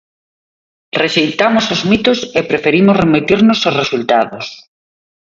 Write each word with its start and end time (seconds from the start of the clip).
Rexeitamos 1.01 1.65
os 1.75 1.81
mitos 1.91 2.19
e 2.39 2.41
preferimos 2.49 2.99
remitirnos 3.03 3.59
aos 3.61 3.77
resultados. 3.81 4.45